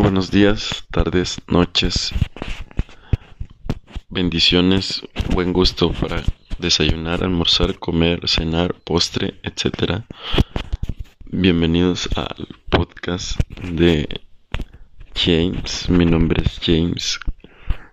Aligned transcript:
Buenos 0.00 0.30
días, 0.30 0.86
tardes, 0.92 1.40
noches, 1.48 2.12
bendiciones, 4.08 5.02
buen 5.34 5.52
gusto 5.52 5.92
para 5.92 6.22
desayunar, 6.60 7.24
almorzar, 7.24 7.80
comer, 7.80 8.28
cenar, 8.28 8.76
postre, 8.84 9.40
etc. 9.42 10.04
Bienvenidos 11.24 12.08
al 12.14 12.46
podcast 12.70 13.40
de 13.60 14.20
James. 15.16 15.90
Mi 15.90 16.06
nombre 16.06 16.44
es 16.46 16.60
James. 16.62 17.18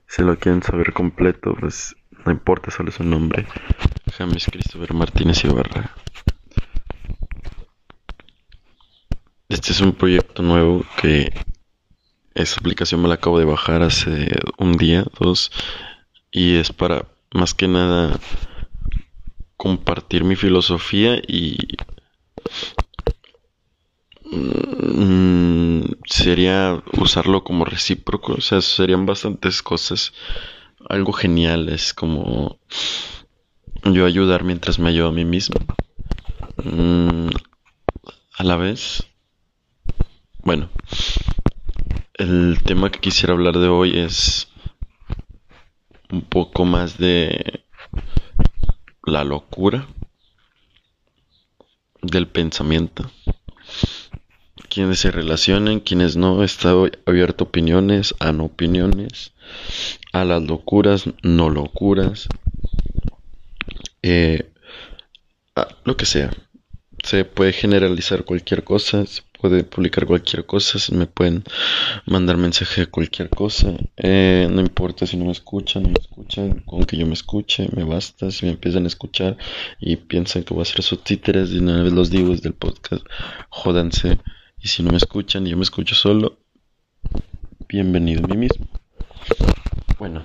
Si 0.07 0.21
lo 0.21 0.37
quieren 0.37 0.61
saber 0.61 0.93
completo, 0.93 1.55
pues 1.59 1.95
no 2.23 2.31
importa, 2.31 2.69
solo 2.69 2.91
su 2.91 3.03
nombre. 3.03 3.47
James 4.15 4.45
Christopher 4.45 4.93
Martínez 4.93 5.43
Ibarra. 5.43 5.89
Este 9.49 9.71
es 9.71 9.81
un 9.81 9.93
proyecto 9.93 10.43
nuevo 10.43 10.85
que 11.01 11.33
esa 12.35 12.59
aplicación 12.59 13.01
me 13.01 13.07
la 13.07 13.15
acabo 13.15 13.39
de 13.39 13.45
bajar 13.45 13.81
hace 13.81 14.29
un 14.57 14.73
día, 14.73 15.05
dos, 15.19 15.51
y 16.31 16.55
es 16.55 16.71
para 16.71 17.05
más 17.33 17.53
que 17.53 17.67
nada 17.67 18.19
compartir 19.55 20.25
mi 20.25 20.35
filosofía 20.35 21.15
y 21.15 21.57
mm, 24.25 25.81
sería 26.05 26.83
usarlo 26.97 27.45
como 27.45 27.63
recíproco, 27.63 28.33
o 28.33 28.41
sea, 28.41 28.59
serían 28.61 29.05
bastantes 29.05 29.61
cosas, 29.61 30.11
algo 30.89 31.13
genial, 31.13 31.69
es 31.69 31.93
como 31.93 32.59
yo 33.85 34.05
ayudar 34.05 34.43
mientras 34.43 34.77
me 34.77 34.89
ayudo 34.89 35.07
a 35.07 35.13
mí 35.13 35.23
mismo. 35.23 35.55
Mm, 36.63 37.29
a 38.37 38.43
la 38.43 38.57
vez, 38.57 39.07
bueno, 40.43 40.69
el 42.17 42.59
tema 42.63 42.91
que 42.91 42.99
quisiera 42.99 43.33
hablar 43.33 43.57
de 43.57 43.67
hoy 43.67 43.99
es 43.99 44.47
un 46.11 46.21
poco 46.21 46.63
más 46.63 46.97
de 46.97 47.63
la 49.03 49.23
locura 49.23 49.87
del 52.01 52.27
pensamiento. 52.27 53.09
Quienes 54.69 54.99
se 54.99 55.11
relacionen, 55.11 55.79
quienes 55.79 56.15
no, 56.15 56.43
está 56.43 56.73
abierto 57.05 57.43
a 57.43 57.47
opiniones, 57.47 58.15
a 58.19 58.31
no 58.31 58.45
opiniones, 58.45 59.33
a 60.13 60.23
las 60.25 60.43
locuras, 60.43 61.05
no 61.21 61.49
locuras, 61.49 62.27
eh, 64.01 64.51
lo 65.83 65.97
que 65.97 66.05
sea. 66.05 66.31
Se 67.03 67.25
puede 67.25 67.53
generalizar 67.53 68.25
cualquier 68.25 68.63
cosa, 68.63 69.03
puede 69.39 69.63
publicar 69.63 70.05
cualquier 70.05 70.45
cosa, 70.45 70.79
me 70.93 71.07
pueden 71.07 71.43
mandar 72.05 72.37
mensaje 72.37 72.81
de 72.81 72.87
cualquier 72.87 73.29
cosa. 73.29 73.73
Eh, 73.97 74.47
no 74.51 74.61
importa 74.61 75.05
si 75.05 75.17
no 75.17 75.25
me 75.25 75.31
escuchan, 75.31 75.83
no 75.83 75.89
me 75.89 75.99
escuchan, 75.99 76.59
con 76.65 76.85
que 76.85 76.97
yo 76.97 77.05
me 77.05 77.13
escuche, 77.13 77.67
me 77.75 77.83
basta. 77.83 78.31
Si 78.31 78.45
me 78.45 78.53
empiezan 78.53 78.85
a 78.85 78.87
escuchar 78.87 79.37
y 79.79 79.95
piensan 79.97 80.43
que 80.43 80.53
voy 80.53 80.61
a 80.61 80.63
hacer 80.63 80.83
subtíteres, 80.83 81.51
de 81.51 81.59
una 81.59 81.83
vez 81.83 81.93
los 81.93 82.09
digo 82.09 82.31
desde 82.31 82.49
el 82.49 82.55
podcast, 82.55 83.05
jódanse. 83.49 84.19
Y 84.61 84.67
si 84.67 84.83
no 84.83 84.91
me 84.91 84.97
escuchan 84.97 85.45
y 85.45 85.51
yo 85.51 85.57
me 85.57 85.63
escucho 85.63 85.95
solo, 85.95 86.39
bienvenido 87.67 88.25
a 88.25 88.27
mí 88.27 88.37
mismo. 88.37 88.67
Bueno, 89.99 90.21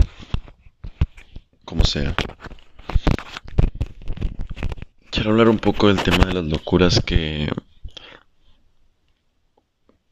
como 1.64 1.84
sea. 1.84 2.14
Quiero 5.10 5.30
hablar 5.30 5.48
un 5.48 5.58
poco 5.58 5.88
del 5.88 6.02
tema 6.02 6.24
de 6.24 6.34
las 6.34 6.44
locuras 6.44 7.00
que 7.00 7.48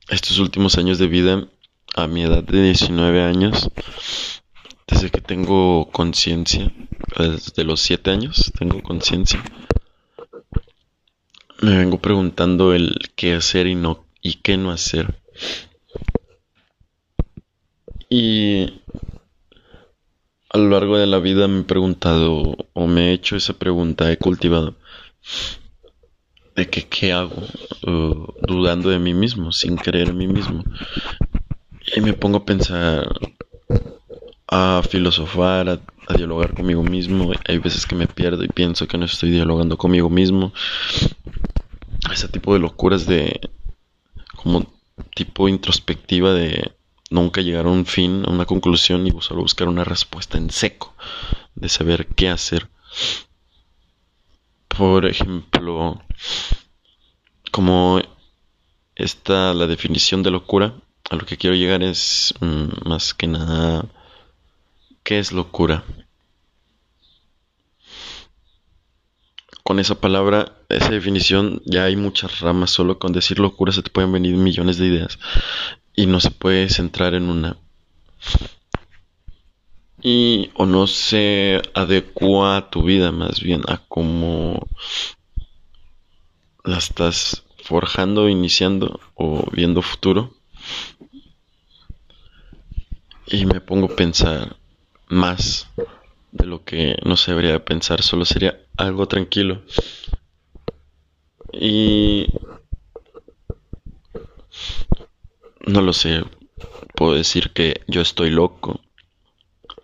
estos 0.09 0.39
últimos 0.39 0.79
años 0.79 0.99
de 0.99 1.07
vida, 1.07 1.47
a 1.95 2.07
mi 2.07 2.23
edad 2.23 2.43
de 2.43 2.63
19 2.63 3.23
años, 3.23 3.71
desde 4.87 5.11
que 5.11 5.21
tengo 5.21 5.91
conciencia, 5.91 6.73
desde 7.19 7.65
los 7.65 7.81
7 7.81 8.11
años 8.11 8.53
tengo 8.59 8.83
conciencia, 8.83 9.43
me 11.61 11.77
vengo 11.77 12.01
preguntando 12.01 12.73
el 12.73 12.97
qué 13.17 13.35
hacer 13.35 13.67
y 13.67 13.75
no 13.75 14.05
y 14.23 14.35
qué 14.35 14.57
no 14.57 14.71
hacer. 14.71 15.21
Y 18.09 18.81
a 20.51 20.57
lo 20.57 20.71
largo 20.71 20.97
de 20.97 21.07
la 21.07 21.19
vida 21.19 21.47
me 21.49 21.61
he 21.61 21.65
preguntado 21.65 22.57
o 22.73 22.87
me 22.87 23.11
he 23.11 23.13
hecho 23.13 23.37
esa 23.37 23.53
pregunta, 23.53 24.11
he 24.11 24.17
cultivado 24.17 24.77
de 26.59 26.69
que 26.69 26.83
qué 26.83 27.13
hago, 27.13 27.41
uh, 27.87 28.27
dudando 28.47 28.91
de 28.91 28.99
mí 28.99 29.15
mismo, 29.15 29.53
sin 29.53 29.77
creer 29.77 30.09
en 30.09 30.19
mí 30.19 30.27
mismo. 30.27 30.65
Y 31.95 32.01
me 32.01 32.15
pongo 32.15 32.39
a 32.39 32.45
pensar, 32.45 33.09
a 34.49 34.83
filosofar, 34.83 35.69
a, 35.69 36.15
dialogar 36.17 36.55
conmigo 36.55 36.83
mismo. 36.83 37.31
Hay 37.47 37.59
veces 37.59 37.87
que 37.87 37.95
me 37.95 38.09
pierdo 38.09 38.43
y 38.43 38.49
pienso 38.49 38.89
que 38.89 38.99
no 38.99 39.05
estoy 39.05 39.31
dialogando 39.31 39.77
conmigo 39.77 40.11
mismo. 40.11 40.53
Ese 42.13 42.29
tipo 42.29 42.55
de 42.55 42.61
locuras 42.61 43.07
de, 43.07 43.41
como 44.35 44.67
tipo 45.15 45.49
introspectiva 45.49 46.33
de 46.33 46.73
nunca 47.11 47.41
llegar 47.41 47.67
a 47.67 47.71
un 47.71 47.87
fin, 47.87 48.25
a 48.27 48.31
una 48.31 48.47
conclusión 48.47 49.07
y 49.07 49.13
solo 49.21 49.43
buscar 49.43 49.69
una 49.69 49.85
respuesta 49.85 50.39
en 50.39 50.51
seco, 50.51 50.93
de 51.55 51.69
saber 51.69 52.07
qué 52.07 52.31
hacer. 52.31 52.69
Por 54.79 55.07
ejemplo, 55.07 56.01
como 57.51 58.01
está 58.95 59.53
la 59.53 59.67
definición 59.67 60.23
de 60.23 60.31
locura, 60.31 60.73
a 61.11 61.17
lo 61.17 61.27
que 61.27 61.37
quiero 61.37 61.57
llegar 61.57 61.83
es 61.83 62.33
mm, 62.39 62.89
más 62.89 63.13
que 63.13 63.27
nada, 63.27 63.87
¿qué 65.03 65.19
es 65.19 65.33
locura? 65.33 65.83
Con 69.65 69.81
esa 69.81 69.97
palabra, 69.97 70.53
esa 70.69 70.91
definición, 70.91 71.61
ya 71.65 71.83
hay 71.83 71.97
muchas 71.97 72.39
ramas, 72.39 72.71
solo 72.71 73.01
con 73.01 73.13
decir 73.13 73.41
locura 73.41 73.73
se 73.73 73.83
te 73.83 73.91
pueden 73.91 74.13
venir 74.13 74.37
millones 74.37 74.79
de 74.79 74.87
ideas 74.87 75.19
y 75.97 76.07
no 76.07 76.21
se 76.21 76.31
puede 76.31 76.69
centrar 76.69 77.15
en 77.15 77.25
una. 77.31 77.57
O 80.55 80.65
no 80.65 80.87
se 80.87 81.61
adecua 81.75 82.57
a 82.57 82.71
tu 82.71 82.83
vida 82.83 83.13
más 83.13 83.41
bien 83.41 83.61
a 83.69 83.77
cómo 83.89 84.67
la 86.65 86.79
estás 86.79 87.45
forjando, 87.63 88.31
iniciando 88.31 89.01
o 89.15 89.51
viendo 89.51 89.83
futuro. 89.83 90.33
Y 93.27 93.45
me 93.45 93.61
pongo 93.61 93.93
a 93.93 93.97
pensar 93.97 94.57
más 95.09 95.69
de 96.33 96.47
lo 96.47 96.65
que 96.65 96.97
no 97.05 97.19
se 97.19 97.33
debería 97.33 97.63
pensar, 97.63 98.03
solo 98.03 98.25
sería 98.25 98.59
algo 98.79 99.09
tranquilo. 99.09 99.63
Y 101.53 102.29
no 105.67 105.83
lo 105.83 105.93
sé, 105.93 106.25
puedo 106.95 107.13
decir 107.13 107.51
que 107.51 107.83
yo 107.87 108.01
estoy 108.01 108.31
loco, 108.31 108.81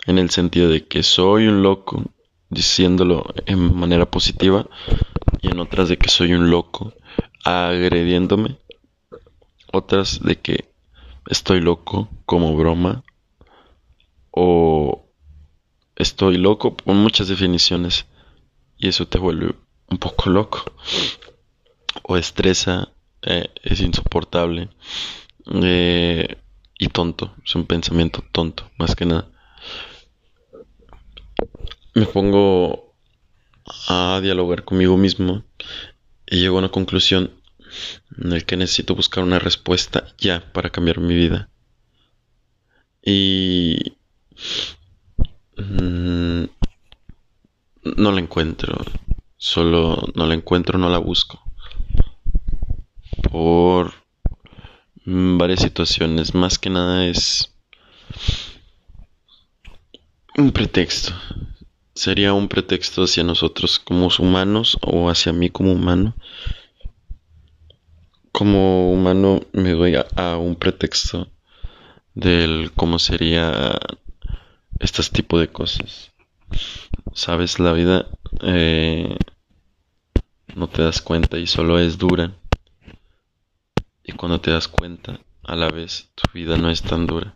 en 0.06 0.19
el 0.19 0.31
sentido 0.31 0.69
de 0.69 0.87
que 0.87 1.03
soy 1.03 1.47
un 1.47 1.62
loco, 1.62 2.04
diciéndolo 2.50 3.26
en 3.47 3.75
manera 3.75 4.10
positiva, 4.10 4.66
y 5.42 5.48
en 5.48 5.59
otras 5.59 5.88
de 5.88 5.98
que 5.98 6.09
soy 6.09 6.34
un 6.34 6.50
loco 6.50 6.92
agrediéndome, 7.44 8.59
otras 9.72 10.20
de 10.20 10.37
que 10.37 10.70
estoy 11.28 11.60
loco 11.60 12.09
como 12.26 12.56
broma 12.56 13.04
o 14.31 15.06
estoy 15.97 16.38
loco 16.38 16.76
con 16.76 16.97
muchas 16.97 17.28
definiciones 17.28 18.06
y 18.78 18.88
eso 18.88 19.06
te 19.06 19.19
vuelve 19.19 19.54
un 19.91 19.98
poco 19.98 20.31
loco 20.31 20.65
o 22.03 22.16
estresa, 22.16 22.92
eh, 23.22 23.48
es 23.62 23.81
insoportable 23.81 24.69
eh, 25.62 26.36
y 26.78 26.89
tonto, 26.89 27.34
es 27.45 27.54
un 27.54 27.66
pensamiento 27.66 28.22
tonto 28.33 28.71
más 28.78 28.95
que 28.95 29.06
nada. 29.06 29.28
Me 31.94 32.06
pongo 32.06 32.92
a 33.88 34.18
dialogar 34.20 34.64
conmigo 34.64 34.96
mismo 34.96 35.44
y 36.26 36.41
llego 36.41 36.56
a 36.56 36.58
una 36.58 36.70
conclusión 36.70 37.30
en 38.18 38.30
la 38.30 38.41
que 38.41 38.56
necesito 38.56 38.96
buscar 38.96 39.22
una 39.22 39.38
respuesta 39.38 40.04
ya 40.18 40.52
para 40.52 40.70
cambiar 40.70 40.98
mi 40.98 41.14
vida. 41.14 41.50
Y 43.00 43.96
mm, 45.56 46.44
no 47.96 48.12
la 48.12 48.20
encuentro, 48.20 48.84
solo 49.36 50.02
no 50.16 50.26
la 50.26 50.34
encuentro, 50.34 50.78
no 50.78 50.88
la 50.88 50.98
busco. 50.98 51.44
Por 53.30 53.94
varias 55.04 55.60
situaciones, 55.60 56.34
más 56.34 56.58
que 56.58 56.70
nada 56.70 57.06
es 57.06 57.54
un 60.36 60.50
pretexto 60.50 61.12
sería 61.94 62.32
un 62.32 62.48
pretexto 62.48 63.04
hacia 63.04 63.22
nosotros 63.22 63.78
como 63.78 64.08
humanos 64.18 64.78
o 64.82 65.08
hacia 65.08 65.32
mí 65.32 65.50
como 65.50 65.72
humano. 65.72 66.14
Como 68.32 68.92
humano 68.92 69.41
me 69.52 69.70
doy 69.70 69.94
a, 69.94 70.36
un 70.36 70.56
pretexto 70.56 71.28
del 72.14 72.72
cómo 72.74 72.98
sería 72.98 73.78
este 74.80 75.02
tipo 75.04 75.38
de 75.38 75.48
cosas. 75.48 76.12
Sabes, 77.12 77.60
la 77.60 77.72
vida 77.72 78.06
eh, 78.42 79.16
no 80.56 80.68
te 80.68 80.82
das 80.82 81.00
cuenta 81.00 81.38
y 81.38 81.46
solo 81.46 81.78
es 81.78 81.96
dura. 81.96 82.32
Y 84.02 84.12
cuando 84.12 84.41
te 84.41 84.50
das 84.50 84.66
cuenta, 84.66 85.20
a 85.44 85.54
la 85.54 85.70
vez 85.70 86.10
tu 86.14 86.24
vida 86.32 86.56
no 86.56 86.70
es 86.70 86.82
tan 86.82 87.06
dura. 87.06 87.34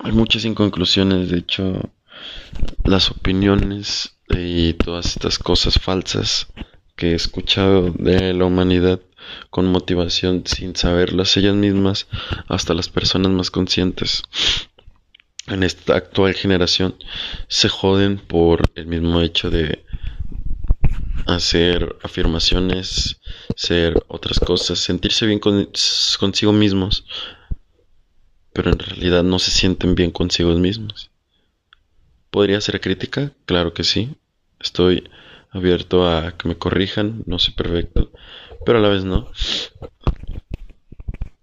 Hay 0.00 0.12
muchas 0.12 0.44
inconclusiones, 0.44 1.30
de 1.30 1.38
hecho, 1.38 1.90
las 2.84 3.10
opiniones 3.10 4.16
y 4.28 4.74
todas 4.74 5.06
estas 5.06 5.38
cosas 5.38 5.78
falsas 5.78 6.48
que 6.96 7.12
he 7.12 7.14
escuchado 7.14 7.90
de 7.90 8.34
la 8.34 8.44
humanidad 8.44 9.00
con 9.50 9.66
motivación 9.66 10.42
sin 10.46 10.74
saberlas 10.74 11.36
ellas 11.36 11.54
mismas 11.54 12.06
hasta 12.48 12.74
las 12.74 12.88
personas 12.88 13.32
más 13.32 13.50
conscientes 13.50 14.22
en 15.50 15.62
esta 15.62 15.96
actual 15.96 16.34
generación 16.34 16.94
se 17.48 17.68
joden 17.68 18.18
por 18.18 18.62
el 18.74 18.86
mismo 18.86 19.20
hecho 19.20 19.50
de 19.50 19.84
hacer 21.26 21.96
afirmaciones, 22.02 23.20
ser 23.56 24.02
otras 24.08 24.40
cosas, 24.40 24.78
sentirse 24.78 25.26
bien 25.26 25.40
consigo 25.40 26.52
mismos, 26.52 27.04
pero 28.58 28.72
en 28.72 28.78
realidad 28.80 29.22
no 29.22 29.38
se 29.38 29.52
sienten 29.52 29.94
bien 29.94 30.10
consigo 30.10 30.52
mismos. 30.54 31.12
¿Podría 32.28 32.60
ser 32.60 32.80
crítica? 32.80 33.30
Claro 33.46 33.72
que 33.72 33.84
sí. 33.84 34.16
Estoy 34.58 35.08
abierto 35.52 36.08
a 36.08 36.36
que 36.36 36.48
me 36.48 36.58
corrijan, 36.58 37.22
no 37.26 37.38
soy 37.38 37.54
perfecto, 37.54 38.10
pero 38.66 38.78
a 38.78 38.80
la 38.80 38.88
vez 38.88 39.04
no. 39.04 39.30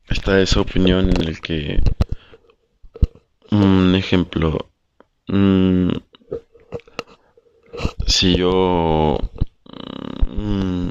Está 0.10 0.42
esa 0.42 0.60
opinión 0.60 1.10
en 1.10 1.26
el 1.26 1.40
que 1.40 1.82
un 3.50 3.96
ejemplo 3.96 4.68
mm, 5.30 5.92
si 8.08 8.36
yo 8.36 9.18
mm, 10.36 10.90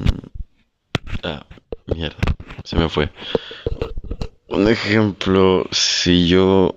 ah 1.21 1.45
mierda 1.85 2.17
se 2.63 2.77
me 2.77 2.89
fue 2.89 3.11
un 4.47 4.67
ejemplo 4.67 5.65
si 5.71 6.27
yo 6.27 6.75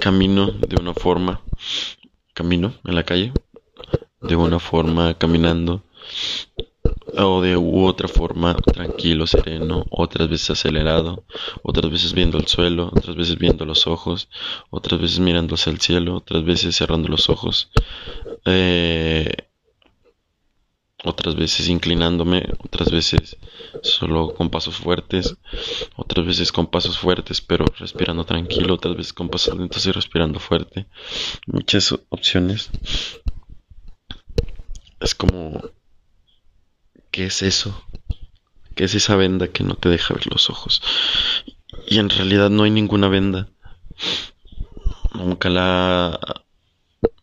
camino 0.00 0.50
de 0.50 0.76
una 0.80 0.94
forma 0.94 1.40
camino 2.34 2.74
en 2.84 2.94
la 2.94 3.04
calle 3.04 3.32
de 4.20 4.36
una 4.36 4.58
forma 4.58 5.14
caminando 5.14 5.82
o 7.16 7.40
de 7.40 7.56
otra 7.56 8.06
forma 8.08 8.54
tranquilo, 8.54 9.26
sereno, 9.26 9.86
otras 9.90 10.28
veces 10.28 10.50
acelerado, 10.50 11.24
otras 11.62 11.90
veces 11.90 12.12
viendo 12.12 12.38
el 12.38 12.46
suelo, 12.46 12.90
otras 12.94 13.16
veces 13.16 13.38
viendo 13.38 13.64
los 13.64 13.86
ojos, 13.86 14.28
otras 14.70 15.00
veces 15.00 15.18
mirando 15.18 15.54
hacia 15.54 15.72
el 15.72 15.80
cielo, 15.80 16.16
otras 16.16 16.44
veces 16.44 16.76
cerrando 16.76 17.08
los 17.08 17.28
ojos, 17.30 17.70
eh, 18.44 19.47
otras 21.04 21.36
veces 21.36 21.68
inclinándome, 21.68 22.44
otras 22.58 22.90
veces 22.90 23.36
solo 23.82 24.34
con 24.34 24.50
pasos 24.50 24.76
fuertes, 24.76 25.36
otras 25.96 26.26
veces 26.26 26.52
con 26.52 26.66
pasos 26.66 26.98
fuertes 26.98 27.40
pero 27.40 27.64
respirando 27.78 28.24
tranquilo, 28.24 28.74
otras 28.74 28.96
veces 28.96 29.12
con 29.12 29.28
pasos 29.28 29.56
lentos 29.56 29.86
y 29.86 29.92
respirando 29.92 30.40
fuerte. 30.40 30.86
Muchas 31.46 31.92
opciones. 32.10 32.70
Es 35.00 35.14
como 35.14 35.62
¿Qué 37.10 37.26
es 37.26 37.42
eso? 37.42 37.84
¿Qué 38.74 38.84
es 38.84 38.94
esa 38.94 39.16
venda 39.16 39.48
que 39.48 39.64
no 39.64 39.74
te 39.74 39.88
deja 39.88 40.14
ver 40.14 40.26
los 40.28 40.50
ojos? 40.50 40.80
Y 41.88 41.98
en 41.98 42.10
realidad 42.10 42.50
no 42.50 42.62
hay 42.62 42.70
ninguna 42.70 43.08
venda. 43.08 43.48
Nunca 45.14 45.48
la... 45.48 46.44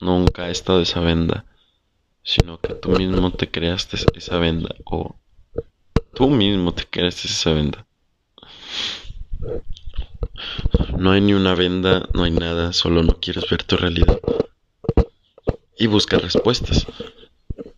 Nunca 0.01 0.44
ha 0.44 0.50
estado 0.50 0.81
esa 0.81 1.00
venda. 1.00 1.45
Sino 2.25 2.60
que 2.60 2.74
tú 2.74 2.89
mismo 2.89 3.31
te 3.31 3.50
creaste 3.50 3.98
esa 4.16 4.39
venda. 4.39 4.75
O 4.83 5.16
tú 6.16 6.27
mismo 6.30 6.74
te 6.74 6.83
creaste 6.83 7.27
esa 7.27 7.54
venda. 7.54 7.86
No 10.98 11.12
hay 11.12 11.22
ni 11.22 11.33
una 11.33 11.54
venda, 11.54 12.10
no 12.13 12.24
hay 12.24 12.31
nada, 12.31 12.74
solo 12.74 13.04
no 13.04 13.19
quieres 13.19 13.48
ver 13.48 13.62
tu 13.63 13.77
realidad. 13.77 14.19
Y 15.77 15.86
buscas 15.86 16.24
respuestas. 16.24 16.88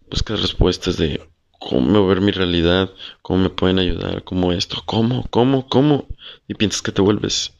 Buscas 0.10 0.42
respuestas 0.42 0.96
de 0.96 1.22
cómo 1.60 2.08
ver 2.08 2.22
mi 2.22 2.32
realidad, 2.32 2.90
cómo 3.22 3.40
me 3.44 3.50
pueden 3.50 3.80
ayudar, 3.80 4.24
cómo 4.24 4.54
esto, 4.54 4.82
cómo, 4.86 5.28
cómo, 5.30 5.68
cómo. 5.68 6.08
Y 6.48 6.54
piensas 6.54 6.82
que 6.82 6.94
te 6.94 7.02
vuelves 7.02 7.54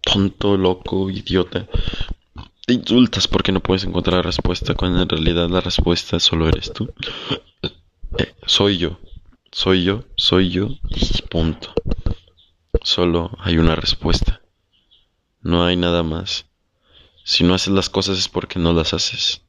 tonto, 0.00 0.56
loco, 0.56 1.10
idiota. 1.10 1.66
Te 2.70 2.74
insultas 2.74 3.26
porque 3.26 3.50
no 3.50 3.58
puedes 3.58 3.82
encontrar 3.82 4.24
respuesta 4.24 4.74
cuando 4.74 5.02
en 5.02 5.08
realidad 5.08 5.50
la 5.50 5.60
respuesta 5.60 6.20
solo 6.20 6.48
eres 6.48 6.72
tú. 6.72 6.88
Eh, 8.16 8.32
soy 8.46 8.78
yo, 8.78 9.00
soy 9.50 9.82
yo, 9.82 10.04
soy 10.14 10.50
yo 10.50 10.68
y 10.88 11.22
punto. 11.22 11.74
Solo 12.84 13.32
hay 13.40 13.58
una 13.58 13.74
respuesta. 13.74 14.40
No 15.40 15.64
hay 15.64 15.74
nada 15.74 16.04
más. 16.04 16.46
Si 17.24 17.42
no 17.42 17.54
haces 17.54 17.74
las 17.74 17.90
cosas 17.90 18.16
es 18.18 18.28
porque 18.28 18.60
no 18.60 18.72
las 18.72 18.94
haces. 18.94 19.42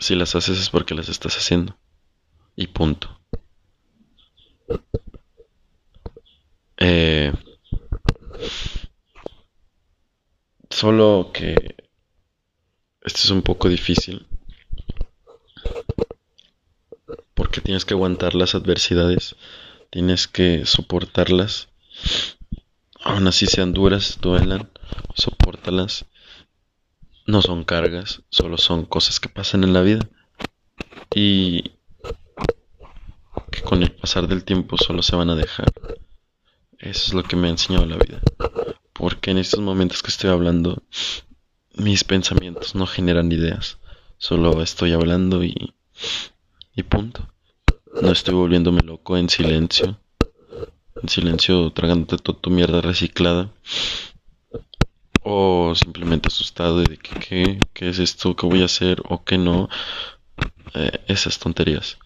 Si 0.00 0.16
las 0.16 0.34
haces 0.34 0.58
es 0.58 0.70
porque 0.70 0.96
las 0.96 1.08
estás 1.08 1.36
haciendo 1.36 1.78
y 2.56 2.66
punto. 2.66 3.16
Eh, 6.78 7.32
solo 10.68 11.30
que 11.32 11.73
esto 13.14 13.28
es 13.28 13.30
un 13.30 13.42
poco 13.42 13.68
difícil 13.68 14.26
porque 17.34 17.60
tienes 17.60 17.84
que 17.84 17.94
aguantar 17.94 18.34
las 18.34 18.56
adversidades, 18.56 19.36
tienes 19.90 20.26
que 20.26 20.66
soportarlas, 20.66 21.68
aun 23.00 23.28
así 23.28 23.46
sean 23.46 23.72
duras, 23.72 24.18
duelan, 24.20 24.68
soportalas. 25.14 26.06
No 27.26 27.40
son 27.40 27.64
cargas, 27.64 28.22
solo 28.30 28.58
son 28.58 28.84
cosas 28.84 29.20
que 29.20 29.28
pasan 29.28 29.62
en 29.62 29.72
la 29.72 29.82
vida. 29.82 30.08
Y 31.14 31.72
que 33.50 33.62
con 33.62 33.82
el 33.82 33.92
pasar 33.92 34.26
del 34.26 34.44
tiempo 34.44 34.76
solo 34.76 35.02
se 35.02 35.16
van 35.16 35.30
a 35.30 35.36
dejar. 35.36 35.72
Eso 36.78 37.06
es 37.06 37.14
lo 37.14 37.22
que 37.22 37.36
me 37.36 37.46
ha 37.46 37.50
enseñado 37.50 37.86
la 37.86 37.96
vida. 37.96 38.20
Porque 38.92 39.30
en 39.30 39.38
estos 39.38 39.60
momentos 39.60 40.02
que 40.02 40.10
estoy 40.10 40.30
hablando, 40.30 40.82
mis 41.84 42.02
pensamientos 42.02 42.74
no 42.74 42.86
generan 42.86 43.30
ideas. 43.30 43.78
Solo 44.16 44.62
estoy 44.62 44.92
hablando 44.92 45.44
y, 45.44 45.74
y 46.74 46.82
punto. 46.82 47.28
No 48.00 48.10
estoy 48.10 48.34
volviéndome 48.34 48.80
loco 48.80 49.18
en 49.18 49.28
silencio. 49.28 50.00
En 51.00 51.08
silencio 51.08 51.70
tragándote 51.72 52.16
toda 52.16 52.40
tu 52.40 52.50
mierda 52.50 52.80
reciclada. 52.80 53.52
O 55.22 55.74
simplemente 55.74 56.28
asustado 56.28 56.78
de 56.78 56.96
que 56.96 57.20
qué, 57.20 57.60
qué 57.74 57.90
es 57.90 57.98
esto, 57.98 58.34
qué 58.34 58.46
voy 58.46 58.62
a 58.62 58.66
hacer 58.66 59.02
o 59.08 59.22
qué 59.22 59.36
no. 59.36 59.68
Eh, 60.74 61.04
esas 61.06 61.38
tonterías 61.38 61.98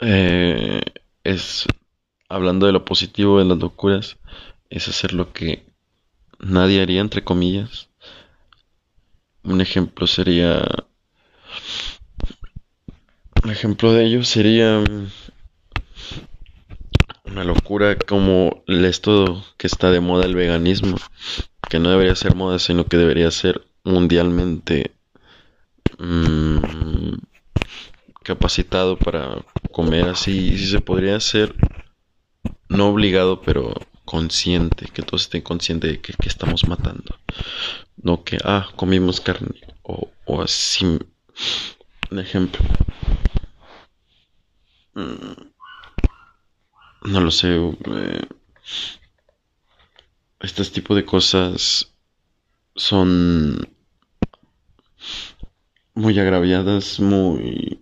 eh, 0.00 0.80
es, 1.24 1.66
hablando 2.28 2.66
de 2.66 2.72
lo 2.72 2.84
positivo 2.84 3.38
de 3.38 3.44
las 3.44 3.58
locuras, 3.58 4.16
es 4.70 4.88
hacer 4.88 5.12
lo 5.12 5.32
que 5.32 5.69
nadie 6.40 6.82
haría, 6.82 7.00
entre 7.00 7.24
comillas. 7.24 7.88
Un 9.42 9.60
ejemplo 9.60 10.06
sería... 10.06 10.64
Un 13.42 13.50
ejemplo 13.50 13.92
de 13.94 14.04
ello 14.04 14.22
sería 14.22 14.84
una 17.24 17.44
locura 17.44 17.96
como 17.96 18.62
esto 18.66 19.42
que 19.56 19.66
está 19.66 19.90
de 19.90 20.00
moda 20.00 20.26
el 20.26 20.34
veganismo, 20.34 20.96
que 21.70 21.78
no 21.78 21.90
debería 21.90 22.14
ser 22.16 22.34
moda, 22.34 22.58
sino 22.58 22.84
que 22.84 22.98
debería 22.98 23.30
ser 23.30 23.66
mundialmente 23.84 24.92
mmm, 25.98 27.14
capacitado 28.22 28.96
para 28.96 29.44
comer 29.70 30.08
así, 30.08 30.58
si 30.58 30.66
se 30.66 30.80
podría 30.80 31.16
hacer, 31.16 31.54
no 32.68 32.88
obligado, 32.88 33.40
pero 33.40 33.74
consciente, 34.10 34.90
que 34.92 35.02
todos 35.06 35.22
estén 35.22 35.42
conscientes 35.50 35.88
de 35.92 36.00
que, 36.02 36.12
estamos 36.26 36.66
matando. 36.66 37.14
No 38.06 38.24
que, 38.24 38.38
ah, 38.42 38.66
comimos 38.74 39.20
carne, 39.20 39.60
o, 39.84 40.10
o 40.26 40.42
así, 40.42 40.84
un 42.10 42.18
ejemplo. 42.18 42.60
Mm, 44.94 45.36
no 47.12 47.20
lo 47.20 47.30
sé. 47.30 47.54
Eh, 47.54 48.26
este 50.40 50.64
tipo 50.64 50.96
de 50.96 51.04
cosas 51.04 51.94
son 52.74 53.60
muy 55.94 56.18
agraviadas, 56.18 56.98
muy 56.98 57.80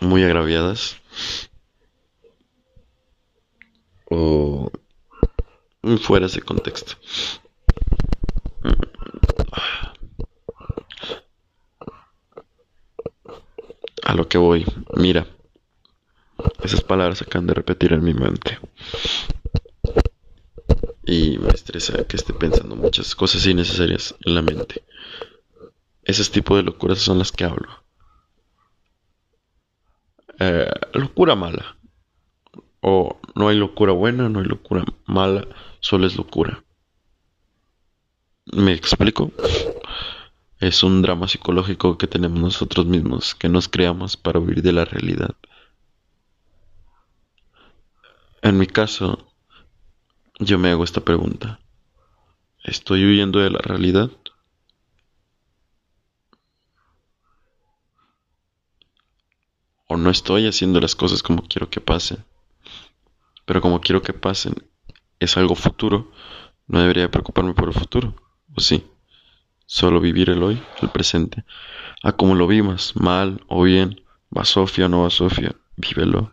muy 0.00 0.24
agraviadas 0.24 0.96
o 4.10 4.70
fuera 6.02 6.26
de 6.26 6.42
contexto. 6.42 6.94
A 14.02 14.14
lo 14.14 14.28
que 14.28 14.38
voy, 14.38 14.64
mira, 14.96 15.26
esas 16.62 16.82
palabras 16.82 17.18
se 17.18 17.24
acaban 17.24 17.46
de 17.46 17.54
repetir 17.54 17.92
en 17.92 18.02
mi 18.02 18.14
mente. 18.14 18.58
Y 21.04 21.38
me 21.38 21.50
estresa 21.50 22.04
que 22.04 22.16
esté 22.16 22.32
pensando 22.32 22.74
muchas 22.76 23.14
cosas 23.14 23.46
innecesarias 23.46 24.14
en 24.24 24.34
la 24.34 24.42
mente. 24.42 24.82
Ese 26.10 26.28
tipo 26.28 26.56
de 26.56 26.64
locuras 26.64 26.98
son 26.98 27.20
las 27.20 27.30
que 27.30 27.44
hablo. 27.44 27.68
Eh, 30.40 30.68
locura 30.94 31.36
mala. 31.36 31.76
O 32.80 33.20
no 33.36 33.46
hay 33.46 33.56
locura 33.56 33.92
buena, 33.92 34.28
no 34.28 34.40
hay 34.40 34.46
locura 34.46 34.84
mala, 35.06 35.46
solo 35.78 36.08
es 36.08 36.16
locura. 36.16 36.64
¿Me 38.46 38.72
explico? 38.72 39.30
Es 40.58 40.82
un 40.82 41.00
drama 41.00 41.28
psicológico 41.28 41.96
que 41.96 42.08
tenemos 42.08 42.40
nosotros 42.40 42.86
mismos, 42.86 43.36
que 43.36 43.48
nos 43.48 43.68
creamos 43.68 44.16
para 44.16 44.40
huir 44.40 44.62
de 44.62 44.72
la 44.72 44.84
realidad. 44.84 45.36
En 48.42 48.58
mi 48.58 48.66
caso, 48.66 49.28
yo 50.40 50.58
me 50.58 50.70
hago 50.70 50.82
esta 50.82 51.02
pregunta. 51.02 51.60
¿Estoy 52.64 53.04
huyendo 53.04 53.38
de 53.38 53.50
la 53.50 53.60
realidad? 53.60 54.10
¿O 59.92 59.96
no 59.96 60.08
estoy 60.08 60.46
haciendo 60.46 60.80
las 60.80 60.94
cosas 60.94 61.20
como 61.20 61.42
quiero 61.42 61.68
que 61.68 61.80
pasen? 61.80 62.24
Pero 63.44 63.60
como 63.60 63.80
quiero 63.80 64.02
que 64.02 64.12
pasen, 64.12 64.54
es 65.18 65.36
algo 65.36 65.56
futuro, 65.56 66.12
no 66.68 66.78
debería 66.78 67.10
preocuparme 67.10 67.54
por 67.54 67.66
el 67.66 67.74
futuro, 67.74 68.14
¿o 68.54 68.60
sí? 68.60 68.86
Solo 69.66 69.98
vivir 69.98 70.30
el 70.30 70.44
hoy, 70.44 70.62
el 70.80 70.90
presente. 70.90 71.44
A 72.04 72.12
como 72.12 72.36
lo 72.36 72.46
vimos, 72.46 72.94
mal 72.94 73.44
o 73.48 73.64
bien, 73.64 74.00
va 74.30 74.44
Sofía 74.44 74.86
o 74.86 74.88
no 74.88 75.02
va 75.02 75.10
Sofía, 75.10 75.56
vívelo. 75.76 76.30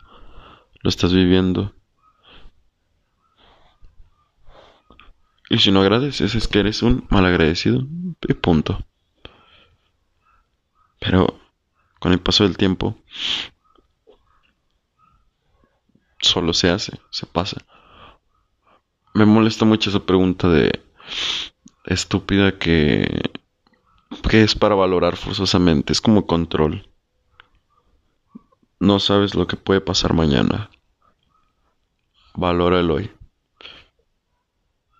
Lo 0.83 0.89
estás 0.91 1.11
viviendo. 1.11 1.73
Y 5.49 5.57
si 5.57 5.71
no 5.71 5.81
agradeces 5.81 6.35
es 6.35 6.47
que 6.47 6.59
eres 6.59 6.83
un 6.83 7.07
malagradecido. 7.09 7.87
Y 8.27 8.35
punto. 8.35 8.85
Pero 10.99 11.46
con 11.99 12.11
el 12.11 12.19
paso 12.19 12.43
del 12.43 12.57
tiempo 12.57 12.95
solo 16.21 16.53
se 16.53 16.69
hace, 16.69 16.99
se 17.09 17.25
pasa. 17.25 17.65
Me 19.13 19.25
molesta 19.25 19.65
mucho 19.65 19.89
esa 19.89 20.05
pregunta 20.05 20.47
de 20.49 20.83
estúpida 21.85 22.57
que, 22.57 23.31
que 24.29 24.43
es 24.43 24.55
para 24.55 24.75
valorar 24.75 25.15
forzosamente. 25.15 25.93
Es 25.93 26.01
como 26.01 26.27
control. 26.27 26.87
No 28.79 28.99
sabes 28.99 29.33
lo 29.33 29.47
que 29.47 29.57
puede 29.57 29.81
pasar 29.81 30.13
mañana. 30.13 30.69
Valora 32.35 32.79
el 32.79 32.91
hoy. 32.91 33.11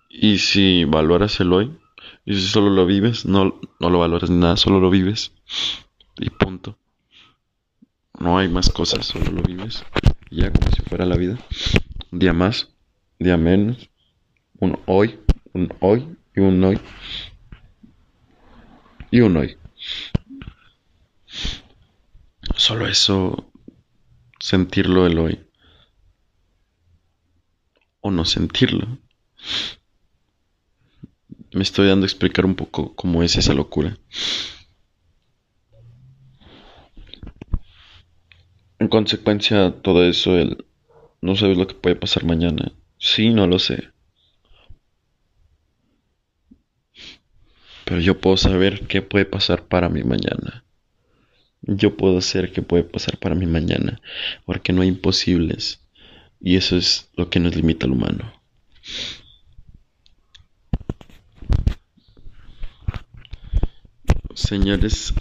Y 0.08 0.38
si 0.38 0.84
valoras 0.84 1.38
el 1.38 1.52
hoy, 1.52 1.78
y 2.24 2.34
si 2.34 2.48
solo 2.48 2.70
lo 2.70 2.86
vives, 2.86 3.24
no, 3.24 3.60
no 3.78 3.90
lo 3.90 4.00
valoras 4.00 4.30
ni 4.30 4.38
nada, 4.38 4.56
solo 4.56 4.80
lo 4.80 4.90
vives. 4.90 5.32
Y 6.16 6.30
punto. 6.30 6.76
No 8.20 8.38
hay 8.38 8.48
más 8.48 8.70
cosas, 8.70 9.06
solo 9.06 9.30
lo 9.30 9.42
vives. 9.42 9.84
Ya 10.30 10.52
como 10.52 10.70
si 10.72 10.82
fuera 10.82 11.06
la 11.06 11.16
vida. 11.16 11.38
Un 12.10 12.18
día 12.18 12.32
más, 12.32 12.68
un 13.18 13.24
día 13.24 13.36
menos. 13.36 13.90
Un 14.60 14.78
hoy, 14.86 15.20
un 15.52 15.72
hoy 15.80 16.16
y 16.34 16.40
un 16.40 16.62
hoy 16.64 16.80
y 19.10 19.20
un 19.20 19.36
hoy. 19.36 19.56
Solo 22.56 22.86
eso, 22.86 23.50
sentirlo 24.38 25.06
el 25.06 25.18
hoy. 25.18 25.40
O 28.00 28.10
no 28.10 28.24
sentirlo. 28.24 28.98
Me 31.52 31.62
estoy 31.62 31.88
dando 31.88 32.04
a 32.04 32.08
explicar 32.08 32.44
un 32.44 32.54
poco 32.54 32.94
cómo 32.94 33.22
es 33.22 33.36
esa 33.36 33.54
locura. 33.54 33.96
En 38.78 38.88
consecuencia, 38.88 39.72
todo 39.82 40.04
eso, 40.04 40.36
el 40.36 40.64
no 41.20 41.34
sabes 41.34 41.58
lo 41.58 41.66
que 41.66 41.74
puede 41.74 41.96
pasar 41.96 42.24
mañana. 42.24 42.72
Sí, 42.98 43.30
no 43.30 43.46
lo 43.46 43.58
sé. 43.58 43.90
Pero 47.84 48.00
yo 48.00 48.20
puedo 48.20 48.36
saber 48.36 48.86
qué 48.86 49.02
puede 49.02 49.24
pasar 49.24 49.66
para 49.66 49.88
mi 49.88 50.04
mañana. 50.04 50.64
Yo 51.62 51.96
puedo 51.96 52.18
hacer 52.18 52.52
qué 52.52 52.62
puede 52.62 52.84
pasar 52.84 53.18
para 53.18 53.34
mi 53.34 53.46
mañana, 53.46 54.00
porque 54.44 54.72
no 54.72 54.82
hay 54.82 54.88
imposibles. 54.88 55.80
Y 56.40 56.56
eso 56.56 56.76
es 56.76 57.10
lo 57.16 57.30
que 57.30 57.40
nos 57.40 57.56
limita 57.56 57.86
al 57.86 57.92
humano. 57.92 58.32
Señores, 64.34 65.14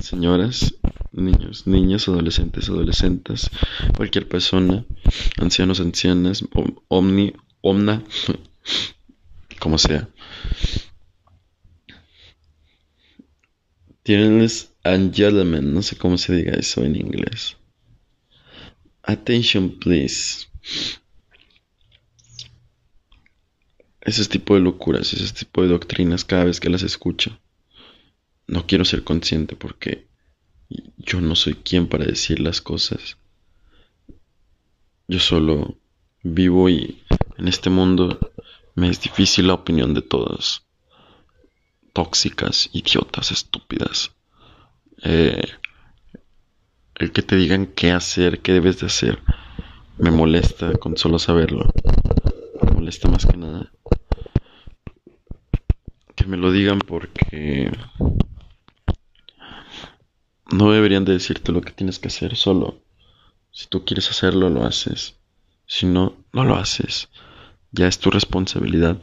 señoras, 0.00 0.74
niños, 1.12 1.66
niñas, 1.66 2.08
adolescentes, 2.08 2.68
adolescentes, 2.68 3.50
cualquier 3.96 4.28
persona, 4.28 4.84
ancianos, 5.38 5.80
ancianas, 5.80 6.44
omni, 6.88 7.32
omna, 7.60 8.02
como 9.58 9.78
sea. 9.78 10.08
Tienes 14.02 14.72
and 14.82 15.14
gentlemen, 15.14 15.74
no 15.74 15.82
sé 15.82 15.96
cómo 15.96 16.16
se 16.18 16.34
diga 16.34 16.54
eso 16.54 16.84
en 16.84 16.96
inglés. 16.96 17.56
Attention, 19.02 19.78
please. 19.78 20.46
Ese 24.00 24.24
tipo 24.26 24.54
de 24.54 24.60
locuras, 24.60 25.12
ese 25.12 25.32
tipo 25.34 25.62
de 25.62 25.68
doctrinas, 25.68 26.24
cada 26.24 26.44
vez 26.44 26.58
que 26.58 26.70
las 26.70 26.82
escucho, 26.82 27.38
no 28.46 28.66
quiero 28.66 28.84
ser 28.84 29.04
consciente 29.04 29.56
porque 29.56 30.09
yo 30.96 31.20
no 31.20 31.34
soy 31.36 31.54
quien 31.54 31.88
para 31.88 32.06
decir 32.06 32.40
las 32.40 32.60
cosas. 32.60 33.18
Yo 35.08 35.18
solo 35.18 35.76
vivo 36.22 36.68
y 36.70 37.02
en 37.36 37.48
este 37.48 37.68
mundo 37.68 38.32
me 38.74 38.88
es 38.88 39.00
difícil 39.02 39.48
la 39.48 39.54
opinión 39.54 39.92
de 39.92 40.02
todos 40.02 40.64
tóxicas, 41.92 42.70
idiotas, 42.72 43.30
estúpidas. 43.30 44.12
Eh, 45.02 45.42
el 46.96 47.12
que 47.12 47.22
te 47.22 47.36
digan 47.36 47.66
qué 47.66 47.92
hacer, 47.92 48.40
qué 48.40 48.52
debes 48.52 48.80
de 48.80 48.86
hacer, 48.86 49.18
me 49.98 50.10
molesta 50.10 50.72
con 50.74 50.96
solo 50.96 51.18
saberlo. 51.18 51.72
Me 52.62 52.72
molesta 52.72 53.08
más 53.08 53.26
que 53.26 53.36
nada. 53.36 53.70
Que 56.14 56.26
me 56.26 56.36
lo 56.36 56.52
digan 56.52 56.78
porque 56.78 57.70
no 60.52 60.72
deberían 60.72 61.04
de 61.04 61.12
decirte 61.12 61.52
lo 61.52 61.60
que 61.60 61.72
tienes 61.72 61.98
que 61.98 62.08
hacer, 62.08 62.36
solo 62.36 62.80
si 63.52 63.66
tú 63.66 63.84
quieres 63.84 64.08
hacerlo, 64.10 64.48
lo 64.48 64.64
haces. 64.64 65.16
Si 65.66 65.86
no, 65.86 66.16
no 66.32 66.44
lo 66.44 66.56
haces. 66.56 67.08
Ya 67.72 67.86
es 67.86 67.98
tu 67.98 68.10
responsabilidad 68.10 69.02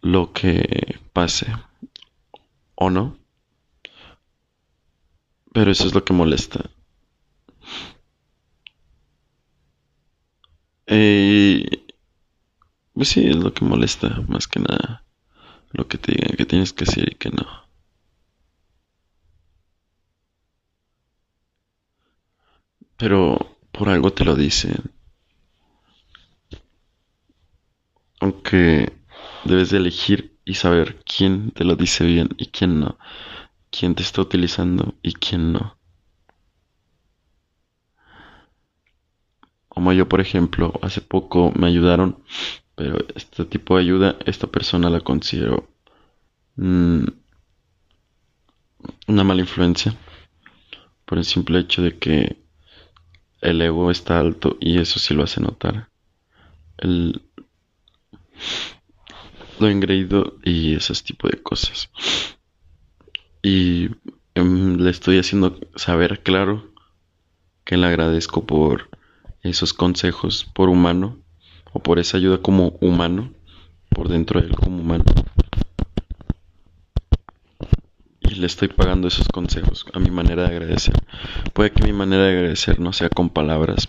lo 0.00 0.32
que 0.32 0.98
pase 1.12 1.46
o 2.74 2.90
no. 2.90 3.18
Pero 5.52 5.70
eso 5.70 5.86
es 5.86 5.94
lo 5.94 6.04
que 6.04 6.12
molesta. 6.12 6.70
Eh, 10.86 11.84
pues 12.94 13.08
sí, 13.08 13.26
es 13.28 13.36
lo 13.36 13.52
que 13.52 13.64
molesta, 13.64 14.22
más 14.28 14.48
que 14.48 14.60
nada. 14.60 15.04
Lo 15.72 15.86
que 15.86 15.98
te 15.98 16.12
digan 16.12 16.36
que 16.36 16.46
tienes 16.46 16.72
que 16.72 16.84
decir 16.84 17.08
y 17.12 17.14
que 17.16 17.30
no. 17.30 17.69
Pero 23.00 23.56
por 23.72 23.88
algo 23.88 24.12
te 24.12 24.26
lo 24.26 24.36
dicen. 24.36 24.92
Aunque 28.20 28.92
debes 29.46 29.70
de 29.70 29.78
elegir 29.78 30.36
y 30.44 30.54
saber 30.54 31.02
quién 31.04 31.50
te 31.52 31.64
lo 31.64 31.76
dice 31.76 32.04
bien 32.04 32.28
y 32.36 32.48
quién 32.48 32.78
no, 32.78 32.98
quién 33.70 33.94
te 33.94 34.02
está 34.02 34.20
utilizando 34.20 34.94
y 35.02 35.14
quién 35.14 35.54
no. 35.54 35.78
Como 39.68 39.94
yo, 39.94 40.06
por 40.06 40.20
ejemplo, 40.20 40.78
hace 40.82 41.00
poco 41.00 41.52
me 41.56 41.68
ayudaron, 41.68 42.22
pero 42.74 42.98
este 43.14 43.46
tipo 43.46 43.76
de 43.76 43.82
ayuda, 43.82 44.16
esta 44.26 44.46
persona 44.46 44.90
la 44.90 45.00
considero 45.00 45.70
mm, 46.56 47.04
una 49.08 49.24
mala 49.24 49.40
influencia. 49.40 49.96
por 51.06 51.18
el 51.18 51.24
simple 51.24 51.58
hecho 51.60 51.82
de 51.82 51.98
que 51.98 52.39
el 53.40 53.62
ego 53.62 53.90
está 53.90 54.18
alto 54.18 54.56
y 54.60 54.78
eso 54.78 54.98
sí 54.98 55.14
lo 55.14 55.22
hace 55.22 55.40
notar. 55.40 55.88
El, 56.78 57.22
lo 59.58 59.68
engreído 59.68 60.38
y 60.42 60.74
ese 60.74 60.94
tipo 61.02 61.28
de 61.28 61.42
cosas. 61.42 61.90
Y 63.42 63.90
em, 64.34 64.78
le 64.78 64.90
estoy 64.90 65.18
haciendo 65.18 65.58
saber 65.76 66.22
claro 66.22 66.72
que 67.64 67.76
le 67.76 67.86
agradezco 67.86 68.44
por 68.44 68.88
esos 69.42 69.72
consejos 69.72 70.44
por 70.54 70.68
humano 70.68 71.18
o 71.72 71.80
por 71.80 71.98
esa 71.98 72.16
ayuda 72.16 72.38
como 72.38 72.76
humano, 72.80 73.32
por 73.90 74.08
dentro 74.08 74.40
de 74.40 74.48
él 74.48 74.56
como 74.56 74.80
humano. 74.80 75.04
Y 78.20 78.29
le 78.40 78.46
estoy 78.46 78.68
pagando 78.68 79.06
esos 79.08 79.28
consejos 79.28 79.84
a 79.92 79.98
mi 79.98 80.10
manera 80.10 80.48
de 80.48 80.56
agradecer. 80.56 80.94
Puede 81.52 81.72
que 81.72 81.84
mi 81.84 81.92
manera 81.92 82.24
de 82.24 82.38
agradecer 82.38 82.80
no 82.80 82.92
sea 82.92 83.10
con 83.10 83.28
palabras, 83.28 83.86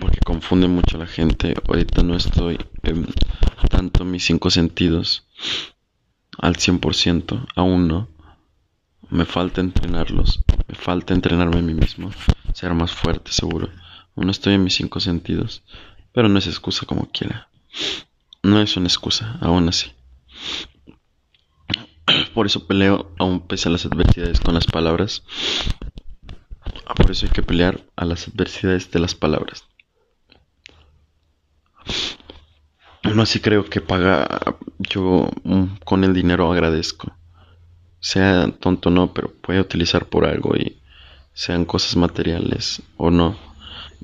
porque 0.00 0.18
confunde 0.24 0.66
mucho 0.66 0.96
a 0.96 1.00
la 1.00 1.06
gente. 1.06 1.54
Ahorita 1.68 2.02
no 2.02 2.16
estoy 2.16 2.58
en 2.82 3.06
tanto 3.70 4.04
mis 4.04 4.24
cinco 4.24 4.50
sentidos 4.50 5.24
al 6.38 6.56
100%, 6.56 7.46
aún 7.54 7.86
no. 7.86 8.08
Me 9.08 9.24
falta 9.24 9.60
entrenarlos, 9.60 10.42
me 10.66 10.74
falta 10.74 11.14
entrenarme 11.14 11.60
a 11.60 11.62
mí 11.62 11.74
mismo, 11.74 12.10
ser 12.54 12.74
más 12.74 12.90
fuerte 12.90 13.30
seguro. 13.30 13.70
Aún 14.16 14.26
no 14.26 14.32
estoy 14.32 14.54
en 14.54 14.64
mis 14.64 14.74
cinco 14.74 14.98
sentidos, 14.98 15.62
pero 16.12 16.28
no 16.28 16.40
es 16.40 16.48
excusa 16.48 16.86
como 16.86 17.08
quiera. 17.08 17.48
No 18.42 18.60
es 18.60 18.76
una 18.76 18.88
excusa, 18.88 19.38
aún 19.40 19.68
así. 19.68 19.92
Por 22.36 22.44
eso 22.44 22.66
peleo 22.66 23.10
aún 23.18 23.40
pese 23.40 23.70
a 23.70 23.72
las 23.72 23.86
adversidades 23.86 24.40
con 24.40 24.52
las 24.52 24.66
palabras. 24.66 25.22
Por 26.94 27.10
eso 27.10 27.24
hay 27.24 27.32
que 27.32 27.42
pelear 27.42 27.80
a 27.96 28.04
las 28.04 28.28
adversidades 28.28 28.90
de 28.90 28.98
las 28.98 29.14
palabras. 29.14 29.64
No 33.04 33.22
así 33.22 33.40
creo 33.40 33.64
que 33.64 33.80
paga 33.80 34.28
yo 34.78 35.30
mm, 35.44 35.78
con 35.82 36.04
el 36.04 36.12
dinero 36.12 36.52
agradezco. 36.52 37.16
Sea 38.00 38.52
tonto 38.60 38.90
no, 38.90 39.14
pero 39.14 39.32
puede 39.32 39.60
utilizar 39.60 40.04
por 40.04 40.26
algo 40.26 40.54
y 40.56 40.82
sean 41.32 41.64
cosas 41.64 41.96
materiales 41.96 42.82
o 42.98 43.10
no. 43.10 43.34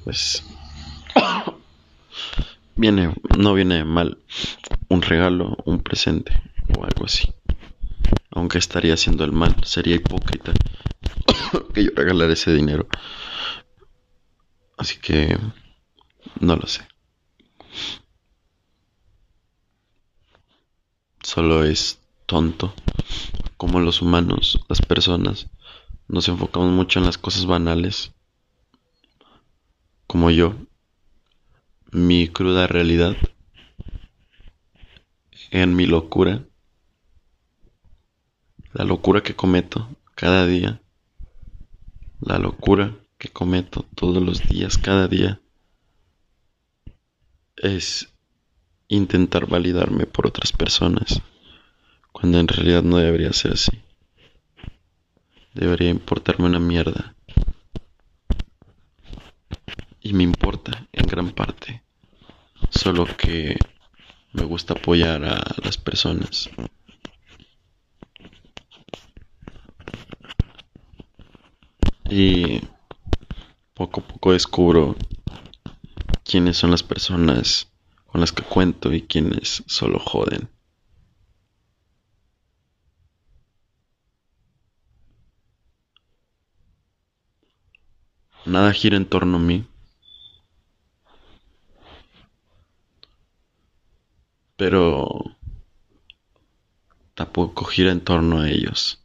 Pues 0.05 0.43
viene, 2.77 3.15
no 3.37 3.53
viene 3.53 3.85
mal 3.85 4.17
un 4.89 5.03
regalo, 5.03 5.59
un 5.67 5.83
presente 5.83 6.33
o 6.79 6.83
algo 6.83 7.05
así. 7.05 7.31
Aunque 8.33 8.59
estaría 8.59 8.95
haciendo 8.95 9.25
el 9.25 9.33
mal, 9.33 9.55
sería 9.65 9.97
hipócrita 9.97 10.53
que 11.75 11.85
yo 11.85 11.91
regalara 11.95 12.33
ese 12.33 12.53
dinero. 12.53 12.89
Así 14.77 14.99
que 14.99 15.39
no 16.41 16.57
lo 16.57 16.67
sé. 16.67 16.87
Solo 21.23 21.65
es 21.65 22.01
tonto 22.27 22.75
como 23.57 23.79
los 23.79 24.03
humanos, 24.03 24.59
las 24.69 24.83
personas, 24.83 25.49
nos 26.09 26.27
enfocamos 26.29 26.73
mucho 26.73 26.99
en 26.99 27.05
las 27.05 27.17
cosas 27.17 27.47
banales, 27.47 28.12
como 30.09 30.31
yo, 30.33 30.57
mi 31.93 32.27
cruda 32.27 32.67
realidad, 32.67 33.17
en 35.53 35.77
mi 35.77 35.87
locura, 35.87 36.45
la 38.73 38.85
locura 38.85 39.23
que 39.23 39.35
cometo 39.35 39.88
cada 40.14 40.47
día, 40.47 40.81
la 42.20 42.38
locura 42.38 42.97
que 43.18 43.29
cometo 43.29 43.85
todos 43.94 44.23
los 44.23 44.42
días, 44.49 44.79
cada 44.79 45.09
día, 45.09 45.40
es 47.57 48.09
intentar 48.88 49.47
validarme 49.47 50.07
por 50.07 50.27
otras 50.27 50.53
personas, 50.53 51.20
cuando 52.12 52.38
en 52.38 52.49
realidad 52.49 52.83
no 52.83 52.97
debería 52.99 53.33
ser 53.33 53.53
así. 53.53 53.73
Debería 55.55 55.90
importarme 55.90 56.47
una 56.47 56.59
mierda. 56.59 57.14
Y 60.01 60.14
me 60.14 60.25
importa 60.25 60.88
en 60.92 61.07
gran 61.07 61.31
parte. 61.31 61.83
Solo 62.70 63.07
que 63.16 63.57
me 64.33 64.44
gusta 64.44 64.75
apoyar 64.75 65.25
a 65.25 65.44
las 65.62 65.77
personas. 65.77 66.51
Y 72.14 72.61
poco 73.72 74.03
a 74.03 74.05
poco 74.07 74.33
descubro 74.35 74.96
quiénes 76.25 76.59
son 76.59 76.70
las 76.70 76.83
personas 76.83 77.72
con 78.05 78.20
las 78.20 78.33
que 78.33 78.42
cuento 78.42 78.92
y 78.92 79.01
quienes 79.01 79.64
solo 79.66 79.98
joden. 79.98 80.51
Nada 88.44 88.75
gira 88.75 88.98
en 88.98 89.07
torno 89.07 89.38
a 89.38 89.40
mí. 89.40 89.66
Pero 94.57 95.09
tampoco 97.14 97.64
gira 97.64 97.90
en 97.90 98.05
torno 98.05 98.40
a 98.42 98.51
ellos. 98.51 99.02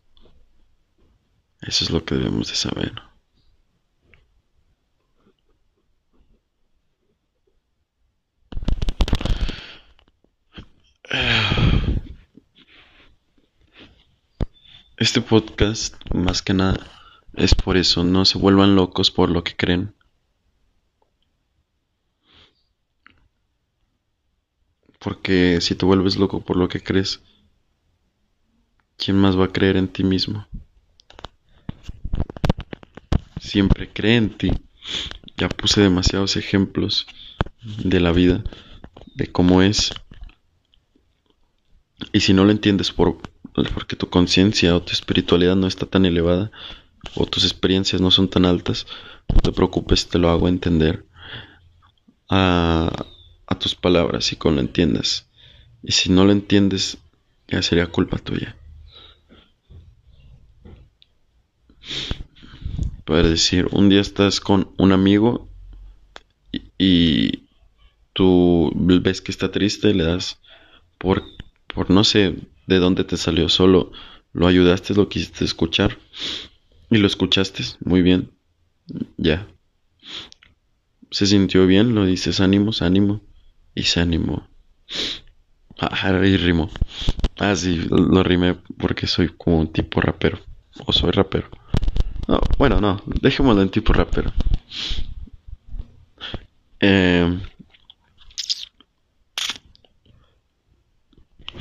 Eso 1.61 1.83
es 1.83 1.91
lo 1.91 2.03
que 2.05 2.15
debemos 2.15 2.47
de 2.49 2.55
saber. 2.55 2.93
Este 14.97 15.21
podcast, 15.21 15.95
más 16.13 16.41
que 16.41 16.53
nada, 16.53 16.85
es 17.33 17.53
por 17.53 17.77
eso, 17.77 18.03
no 18.03 18.25
se 18.25 18.37
vuelvan 18.37 18.75
locos 18.75 19.11
por 19.11 19.29
lo 19.29 19.43
que 19.43 19.55
creen. 19.55 19.93
Porque 24.99 25.61
si 25.61 25.75
te 25.75 25.85
vuelves 25.85 26.17
loco 26.17 26.41
por 26.41 26.57
lo 26.57 26.67
que 26.67 26.81
crees, 26.81 27.21
¿quién 28.97 29.17
más 29.17 29.39
va 29.39 29.45
a 29.45 29.53
creer 29.53 29.77
en 29.77 29.87
ti 29.87 30.03
mismo? 30.03 30.47
Siempre 33.47 33.87
cree 33.87 34.17
en 34.17 34.29
ti. 34.29 34.51
Ya 35.37 35.47
puse 35.47 35.79
demasiados 35.79 36.35
ejemplos 36.35 37.07
de 37.81 38.01
la 38.01 38.11
vida, 38.11 38.43
de 39.15 39.27
cómo 39.31 39.61
es. 39.61 39.91
Y 42.11 42.19
si 42.19 42.33
no 42.33 42.43
lo 42.43 42.51
entiendes 42.51 42.91
por 42.91 43.17
porque 43.73 43.95
tu 43.95 44.09
conciencia 44.09 44.75
o 44.75 44.81
tu 44.81 44.91
espiritualidad 44.91 45.55
no 45.55 45.65
está 45.65 45.85
tan 45.85 46.05
elevada 46.05 46.51
o 47.15 47.25
tus 47.25 47.45
experiencias 47.45 48.01
no 48.01 48.11
son 48.11 48.29
tan 48.29 48.45
altas, 48.45 48.85
no 49.33 49.39
te 49.39 49.53
preocupes, 49.53 50.07
te 50.09 50.19
lo 50.19 50.29
hago 50.29 50.49
entender 50.49 51.05
a, 52.29 52.91
a 53.47 53.59
tus 53.59 53.75
palabras 53.75 54.31
y 54.33 54.35
con 54.35 54.55
lo 54.55 54.61
entiendas. 54.61 55.29
Y 55.81 55.93
si 55.93 56.11
no 56.11 56.25
lo 56.25 56.33
entiendes, 56.33 56.97
ya 57.47 57.61
sería 57.61 57.87
culpa 57.87 58.17
tuya. 58.17 58.57
Puedes 63.07 63.29
decir, 63.29 63.69
un 63.71 63.87
día 63.87 64.01
estás 64.01 64.41
con 64.41 64.73
un 64.77 64.91
amigo 64.91 65.49
y, 66.77 67.47
tú 68.11 68.69
ves 68.75 69.21
que 69.21 69.31
está 69.31 69.49
triste 69.49 69.93
le 69.93 70.03
das 70.03 70.41
por, 70.97 71.23
por 71.73 71.89
no 71.89 72.03
sé, 72.03 72.35
de 72.65 72.79
dónde 72.79 73.05
te 73.05 73.15
salió, 73.15 73.47
solo 73.47 73.93
lo 74.33 74.45
ayudaste, 74.45 74.93
lo 74.93 75.07
quisiste 75.07 75.45
escuchar 75.45 75.97
y 76.89 76.97
lo 76.97 77.07
escuchaste 77.07 77.63
muy 77.79 78.01
bien. 78.01 78.31
Ya. 79.15 79.47
Se 81.09 81.27
sintió 81.27 81.65
bien, 81.65 81.95
lo 81.95 82.05
dices 82.05 82.41
ánimos, 82.41 82.81
ánimo 82.81 83.21
y 83.73 83.83
se 83.83 84.01
animó. 84.01 84.49
Ah, 85.79 86.11
y 86.25 86.35
rimo. 86.35 86.69
Ah, 87.37 87.55
sí, 87.55 87.87
lo 87.89 88.21
rimé 88.21 88.55
porque 88.77 89.07
soy 89.07 89.29
como 89.29 89.59
un 89.59 89.71
tipo 89.71 90.01
rapero. 90.01 90.39
O 90.85 90.91
soy 90.91 91.11
rapero. 91.11 91.49
No, 92.27 92.41
bueno, 92.57 92.81
no, 92.81 93.01
dejémoslo 93.21 93.61
en 93.61 93.69
tipo 93.69 93.93
rapero. 93.93 94.33
Eh, 96.79 97.39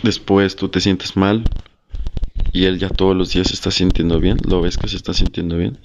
Después 0.03 0.57
tú 0.57 0.69
te 0.69 0.81
sientes 0.81 1.17
mal 1.17 1.43
y 2.53 2.67
él 2.67 2.79
ya 2.79 2.89
todos 2.89 3.17
los 3.17 3.33
días 3.33 3.49
se 3.49 3.55
está 3.55 3.71
sintiendo 3.71 4.21
bien, 4.21 4.39
lo 4.47 4.61
ves 4.61 4.77
que 4.77 4.89
se 4.89 4.97
está 4.97 5.13
sintiendo 5.15 5.57
bien. 5.57 5.79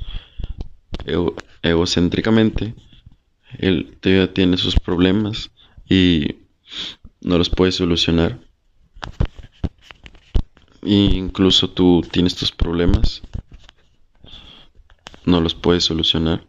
egocéntricamente, 1.64 2.76
él 3.58 3.98
todavía 4.00 4.34
tiene 4.34 4.58
sus 4.58 4.80
problemas 4.80 5.50
y 5.90 6.36
no 7.22 7.38
los 7.38 7.50
puede 7.50 7.72
solucionar. 7.72 8.40
E 10.84 10.94
incluso 10.94 11.70
tú 11.70 12.04
tienes 12.12 12.36
tus 12.36 12.52
problemas 12.52 13.22
no 15.26 15.42
los 15.42 15.56
puedes 15.56 15.84
solucionar, 15.84 16.48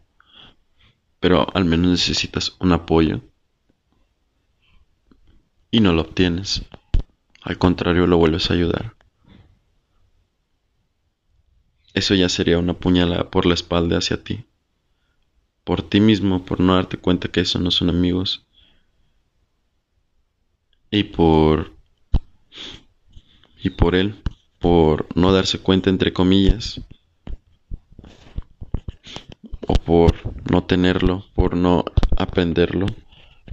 pero 1.19 1.47
al 1.55 1.65
menos 1.65 1.91
necesitas 1.91 2.55
un 2.59 2.71
apoyo 2.71 3.21
y 5.71 5.79
no 5.79 5.93
lo 5.93 6.01
obtienes. 6.01 6.63
Al 7.41 7.57
contrario, 7.57 8.07
lo 8.07 8.17
vuelves 8.17 8.49
a 8.49 8.53
ayudar. 8.53 8.95
Eso 11.93 12.15
ya 12.15 12.29
sería 12.29 12.59
una 12.59 12.73
puñalada 12.73 13.29
por 13.29 13.45
la 13.45 13.53
espalda 13.53 13.97
hacia 13.97 14.23
ti. 14.23 14.45
Por 15.63 15.81
ti 15.81 15.99
mismo, 15.99 16.43
por 16.45 16.59
no 16.59 16.75
darte 16.75 16.97
cuenta 16.97 17.29
que 17.29 17.41
eso 17.41 17.59
no 17.59 17.71
son 17.71 17.89
amigos. 17.89 18.45
Y 20.91 21.03
por... 21.03 21.73
Y 23.63 23.69
por 23.71 23.95
él, 23.95 24.21
por 24.59 25.07
no 25.15 25.31
darse 25.31 25.59
cuenta, 25.59 25.89
entre 25.89 26.13
comillas. 26.13 26.81
O 29.67 29.73
por 29.73 30.13
no 30.51 30.63
tenerlo, 30.63 31.25
por 31.33 31.55
no 31.55 31.85
aprenderlo, 32.17 32.85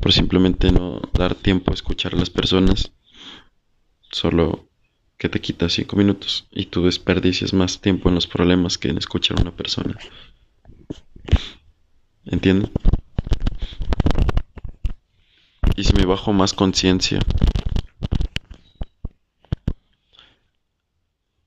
por 0.00 0.12
simplemente 0.12 0.72
no 0.72 1.00
dar 1.12 1.34
tiempo 1.34 1.70
a 1.70 1.74
escuchar 1.74 2.14
a 2.14 2.18
las 2.18 2.30
personas. 2.30 2.92
Solo 4.10 4.68
que 5.18 5.28
te 5.28 5.40
quita 5.40 5.68
cinco 5.68 5.96
minutos 5.96 6.48
y 6.50 6.66
tú 6.66 6.84
desperdicias 6.84 7.52
más 7.52 7.80
tiempo 7.80 8.08
en 8.08 8.14
los 8.14 8.26
problemas 8.26 8.78
que 8.78 8.88
en 8.88 8.98
escuchar 8.98 9.38
a 9.38 9.42
una 9.42 9.52
persona. 9.54 9.96
¿Entiendes? 12.24 12.70
Y 15.76 15.84
si 15.84 15.92
me 15.94 16.06
bajo 16.06 16.32
más 16.32 16.52
conciencia, 16.52 17.20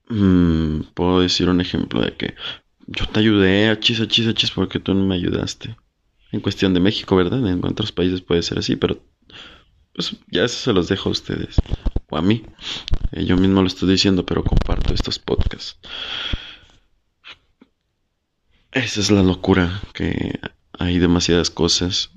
mmm, 0.10 0.82
puedo 0.94 1.20
decir 1.20 1.50
un 1.50 1.62
ejemplo 1.62 2.02
de 2.02 2.16
que 2.16 2.36
yo 2.88 3.08
te 3.08 3.20
ayudé 3.20 3.70
a 3.70 3.80
chis, 3.80 4.00
a 4.00 4.08
chis, 4.08 4.28
a 4.28 4.34
chis 4.34 4.52
porque 4.52 4.80
tú 4.80 4.94
no 4.94 5.06
me 5.06 5.16
ayudaste. 5.16 5.76
En 6.32 6.42
cuestión 6.42 6.74
de 6.74 6.80
México, 6.80 7.16
¿verdad? 7.16 7.48
En 7.48 7.64
otros 7.66 7.92
países 7.92 8.22
puede 8.22 8.42
ser 8.42 8.58
así, 8.58 8.76
pero 8.76 9.04
pues 9.94 10.16
ya 10.32 10.44
eso 10.44 10.58
se 10.58 10.74
los 10.74 10.88
dejo 10.88 11.10
a 11.10 11.12
ustedes 11.12 11.58
o 12.10 12.18
a 12.18 12.22
mí. 12.22 12.44
Eh, 13.12 13.26
yo 13.26 13.38
mismo 13.38 13.62
lo 13.62 13.68
estoy 13.68 13.90
diciendo, 13.90 14.26
pero 14.26 14.44
comparto 14.44 14.94
estos 14.94 15.20
podcasts. 15.20 15.78
Esa 18.72 19.00
es 19.02 19.12
la 19.12 19.22
locura, 19.22 19.82
que 19.94 20.40
hay 20.74 20.98
demasiadas 20.98 21.52
cosas. 21.52 22.10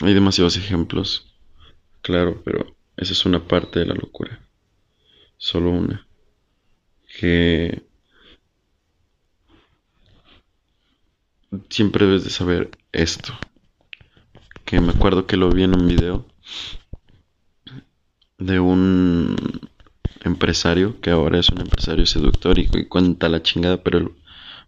Hay 0.00 0.14
demasiados 0.14 0.56
ejemplos. 0.56 1.32
Claro, 2.02 2.42
pero 2.44 2.76
esa 2.96 3.12
es 3.12 3.24
una 3.24 3.46
parte 3.46 3.78
de 3.78 3.86
la 3.86 3.94
locura. 3.94 4.40
Solo 5.36 5.70
una. 5.70 6.06
Que 7.20 7.87
siempre 11.70 12.06
debes 12.06 12.24
de 12.24 12.30
saber 12.30 12.70
esto. 12.92 13.38
Que 14.64 14.80
me 14.80 14.90
acuerdo 14.90 15.26
que 15.26 15.36
lo 15.36 15.50
vi 15.50 15.62
en 15.62 15.74
un 15.74 15.86
video 15.86 16.26
de 18.38 18.60
un 18.60 19.36
empresario 20.24 21.00
que 21.00 21.10
ahora 21.10 21.38
es 21.38 21.48
un 21.48 21.60
empresario 21.60 22.06
seductor 22.06 22.58
y, 22.58 22.66
cuenta 22.86 23.28
la 23.28 23.42
chingada, 23.42 23.82
pero 23.82 23.98
el 23.98 24.10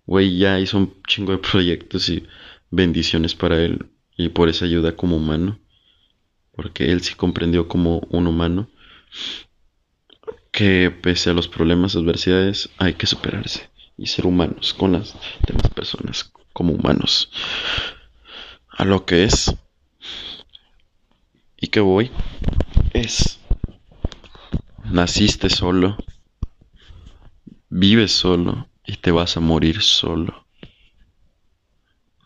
güey 0.06 0.38
ya 0.38 0.58
hizo 0.58 0.78
un 0.78 0.94
chingo 1.06 1.32
de 1.32 1.38
proyectos 1.38 2.08
y 2.08 2.26
bendiciones 2.70 3.34
para 3.34 3.62
él 3.62 3.86
y 4.16 4.30
por 4.30 4.48
esa 4.48 4.64
ayuda 4.64 4.96
como 4.96 5.16
humano, 5.16 5.58
porque 6.52 6.90
él 6.92 7.02
sí 7.02 7.14
comprendió 7.14 7.68
como 7.68 8.00
un 8.10 8.26
humano 8.26 8.68
que 10.50 10.90
pese 10.90 11.30
a 11.30 11.32
los 11.32 11.48
problemas, 11.48 11.94
adversidades, 11.94 12.70
hay 12.78 12.94
que 12.94 13.06
superarse 13.06 13.70
y 13.96 14.06
ser 14.06 14.26
humanos 14.26 14.74
con 14.74 14.92
las 14.92 15.14
demás 15.46 15.68
personas 15.74 16.32
como 16.60 16.74
humanos 16.74 17.30
a 18.68 18.84
lo 18.84 19.06
que 19.06 19.24
es 19.24 19.54
y 21.56 21.68
que 21.68 21.80
voy 21.80 22.10
es 22.92 23.40
Naciste 24.84 25.48
solo, 25.48 25.96
vives 27.70 28.12
solo 28.12 28.68
y 28.84 28.96
te 28.96 29.10
vas 29.10 29.38
a 29.38 29.40
morir 29.40 29.80
solo. 29.80 30.46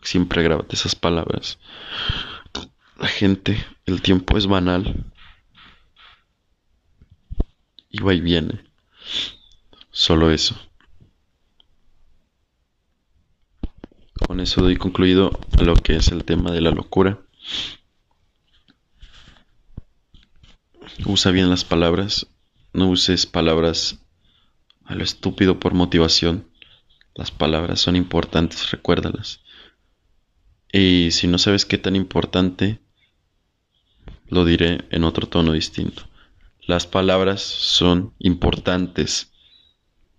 Siempre 0.01 0.43
grábate 0.43 0.75
esas 0.75 0.95
palabras. 0.95 1.57
La 2.97 3.07
gente, 3.07 3.65
el 3.85 4.01
tiempo 4.01 4.37
es 4.37 4.47
banal. 4.47 5.05
Y 7.89 7.99
va 7.99 8.13
y 8.13 8.19
viene. 8.19 8.65
Solo 9.91 10.29
eso. 10.29 10.59
Con 14.27 14.39
eso 14.39 14.61
doy 14.61 14.77
concluido 14.77 15.31
lo 15.59 15.75
que 15.75 15.95
es 15.95 16.09
el 16.09 16.23
tema 16.23 16.51
de 16.51 16.61
la 16.61 16.71
locura. 16.71 17.19
Usa 21.05 21.31
bien 21.31 21.49
las 21.49 21.63
palabras 21.63 22.27
no 22.75 22.89
uses 22.89 23.25
palabras 23.25 23.99
a 24.83 24.95
lo 24.95 25.03
estúpido 25.03 25.61
por 25.61 25.73
motivación. 25.73 26.49
Las 27.13 27.31
palabras 27.31 27.79
son 27.79 27.95
importantes, 27.95 28.69
recuérdalas. 28.69 29.39
Y 30.73 31.11
si 31.11 31.27
no 31.27 31.37
sabes 31.37 31.65
qué 31.65 31.77
tan 31.77 31.95
importante, 31.95 32.81
lo 34.27 34.43
diré 34.43 34.83
en 34.89 35.05
otro 35.05 35.27
tono 35.27 35.53
distinto. 35.53 36.03
Las 36.67 36.85
palabras 36.85 37.41
son 37.41 38.13
importantes. 38.19 39.31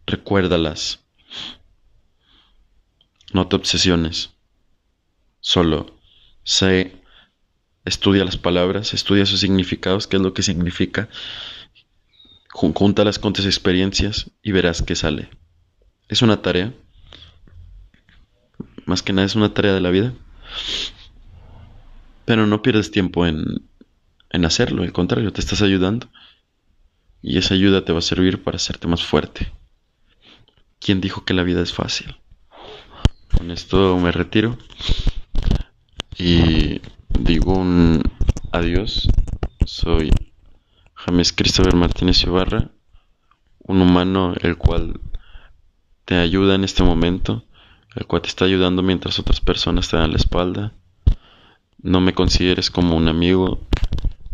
Recuérdalas. 0.07 1.06
No 3.33 3.49
te 3.49 3.57
obsesiones. 3.57 4.31
Solo 5.41 5.99
sé, 6.43 7.03
estudia 7.85 8.25
las 8.25 8.37
palabras, 8.37 8.95
estudia 8.95 9.27
sus 9.27 9.41
significados, 9.41 10.07
qué 10.07 10.17
es 10.17 10.23
lo 10.23 10.35
que 10.35 10.43
significa 10.43 11.09
Júntalas 12.57 13.19
con 13.19 13.35
tus 13.35 13.45
experiencias 13.45 14.31
y 14.43 14.53
verás 14.53 14.81
qué 14.81 14.97
sale. 14.97 15.29
Es 16.09 16.23
una 16.23 16.41
tarea. 16.41 16.73
Más 18.87 19.03
que 19.03 19.13
nada 19.13 19.27
es 19.27 19.35
una 19.35 19.53
tarea 19.53 19.75
de 19.75 19.83
la 19.83 19.91
vida. 19.91 20.15
Pero 22.25 22.47
no 22.47 22.63
pierdes 22.63 22.91
tiempo 22.91 23.27
en, 23.27 23.69
en 24.31 24.45
hacerlo, 24.47 24.85
al 24.85 24.93
contrario, 24.95 25.35
te 25.35 25.43
estás 25.43 25.61
ayudando. 25.61 26.09
Y 27.21 27.37
esa 27.37 27.53
ayuda 27.53 27.85
te 27.85 27.93
va 27.93 27.99
a 27.99 28.03
servir 28.03 28.43
para 28.43 28.57
hacerte 28.57 28.89
más 28.89 29.05
fuerte. 29.05 29.53
¿Quién 30.81 31.03
dijo 31.03 31.27
que 31.27 31.35
la 31.35 31.43
vida 31.43 31.61
es 31.61 31.75
fácil? 31.75 32.17
Con 33.37 33.51
esto 33.51 33.99
me 33.99 34.13
retiro 34.13 34.57
y 36.17 36.81
digo 37.19 37.53
un 37.53 38.03
adiós. 38.51 39.09
Soy 39.67 40.11
James 40.95 41.35
Christopher 41.35 41.75
Martínez 41.77 42.23
Ibarra, 42.23 42.71
un 43.59 43.83
humano 43.83 44.33
el 44.41 44.57
cual 44.57 45.01
te 46.07 46.17
ayuda 46.17 46.55
en 46.55 46.65
este 46.65 46.83
momento, 46.83 47.45
el 47.95 48.07
cual 48.07 48.23
te 48.23 48.29
está 48.29 48.47
ayudando 48.47 48.83
mientras 48.83 49.19
otras 49.19 49.43
personas 49.43 49.91
te 49.91 49.99
dan 49.99 50.13
la 50.13 50.17
espalda. 50.17 50.73
No 51.83 52.01
me 52.01 52.15
consideres 52.15 52.71
como 52.71 52.97
un 52.97 53.07
amigo, 53.07 53.61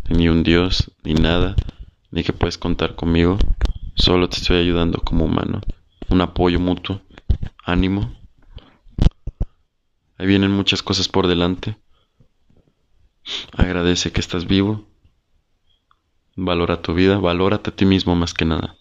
ni 0.09 0.29
un 0.29 0.43
dios, 0.43 0.91
ni 1.03 1.13
nada, 1.13 1.55
ni 2.09 2.23
que 2.23 2.31
puedes 2.31 2.57
contar 2.57 2.95
conmigo. 2.95 3.37
Solo 3.95 4.29
te 4.29 4.37
estoy 4.37 4.57
ayudando 4.59 4.99
como 4.99 5.25
humano. 5.25 5.59
Un 6.07 6.21
apoyo 6.21 6.59
mutuo. 6.59 7.01
Ánimo. 7.65 8.22
Vienen 10.25 10.51
muchas 10.51 10.83
cosas 10.83 11.07
por 11.07 11.27
delante. 11.27 11.77
Agradece 13.55 14.11
que 14.11 14.19
estás 14.19 14.47
vivo 14.47 14.87
Valora 16.35 16.81
tu 16.81 16.95
vida, 16.95 17.19
valórate 17.19 17.69
a 17.69 17.75
ti 17.75 17.85
mismo 17.85 18.15
más 18.15 18.33
que 18.33 18.45
nada. 18.45 18.75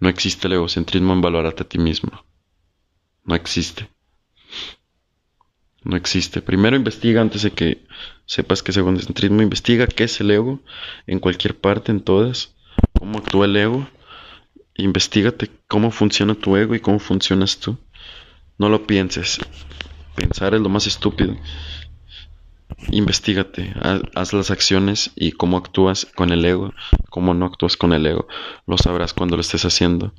No 0.00 0.08
existe 0.08 0.48
el 0.48 0.54
egocentrismo 0.54 1.12
en 1.12 1.20
valorarte 1.20 1.62
a 1.62 1.68
ti 1.68 1.78
mismo. 1.78 2.24
No 3.24 3.36
existe. 3.36 3.88
No 5.84 5.96
existe. 5.96 6.42
Primero 6.42 6.74
investiga 6.74 7.20
antes 7.20 7.42
de 7.42 7.52
que 7.52 7.86
sepas 8.26 8.64
que 8.64 8.72
es 8.72 8.76
egocentrismo. 8.76 9.40
Investiga 9.40 9.86
qué 9.86 10.04
es 10.04 10.20
el 10.20 10.32
ego 10.32 10.60
en 11.06 11.20
cualquier 11.20 11.56
parte, 11.56 11.92
en 11.92 12.00
todas. 12.00 12.56
Cómo 12.98 13.18
actúa 13.18 13.44
el 13.44 13.56
ego. 13.56 13.86
Investígate 14.74 15.48
cómo 15.68 15.92
funciona 15.92 16.34
tu 16.34 16.56
ego 16.56 16.74
y 16.74 16.80
cómo 16.80 16.98
funcionas 16.98 17.58
tú. 17.58 17.78
No 18.58 18.68
lo 18.68 18.84
pienses. 18.84 19.38
Pensar 20.14 20.54
es 20.54 20.60
lo 20.60 20.68
más 20.68 20.86
estúpido. 20.86 21.36
Investígate, 22.90 23.74
haz, 24.14 24.32
las 24.32 24.50
acciones 24.50 25.10
y 25.14 25.32
cómo 25.32 25.56
actúas 25.56 26.06
con 26.14 26.32
el 26.32 26.44
ego, 26.44 26.72
cómo 27.10 27.34
no 27.34 27.46
actúas 27.46 27.76
con 27.76 27.92
el 27.92 28.06
ego. 28.06 28.26
Lo 28.66 28.78
sabrás 28.78 29.14
cuando 29.14 29.36
lo 29.36 29.40
estés 29.40 29.64
haciendo. 29.64 30.12